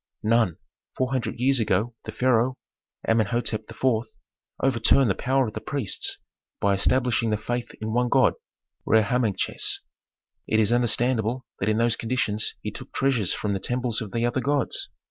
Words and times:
"None. 0.23 0.57
Four 0.97 1.11
hundred 1.11 1.39
years 1.39 1.59
ago 1.59 1.93
the 2.05 2.11
pharaoh, 2.11 2.57
Amenhôtep 3.07 3.69
IV. 3.69 4.09
overturned 4.59 5.11
the 5.11 5.13
power 5.13 5.45
of 5.47 5.53
priests 5.67 6.17
by 6.59 6.73
establishing 6.73 7.29
the 7.29 7.37
faith 7.37 7.69
in 7.79 7.93
one 7.93 8.09
god, 8.09 8.33
Re 8.83 9.03
Harmachis. 9.03 9.81
It 10.47 10.59
is 10.59 10.73
understandable 10.73 11.45
that 11.59 11.69
in 11.69 11.77
those 11.77 11.95
conditions 11.95 12.55
he 12.63 12.71
took 12.71 12.91
treasures 12.91 13.31
from 13.35 13.53
the 13.53 13.59
temples 13.59 14.01
of 14.01 14.11
the 14.11 14.25
other 14.25 14.41
gods. 14.41 14.89